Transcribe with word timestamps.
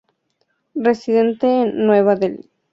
Residente 0.73 1.45
en 1.61 1.85
Nueva 1.85 2.15
Delhi. 2.15 2.49